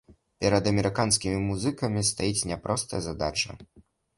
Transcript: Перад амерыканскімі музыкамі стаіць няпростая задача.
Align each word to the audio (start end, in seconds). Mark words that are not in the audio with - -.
Перад 0.43 0.69
амерыканскімі 0.71 1.37
музыкамі 1.49 2.05
стаіць 2.11 2.47
няпростая 2.53 3.01
задача. 3.11 3.49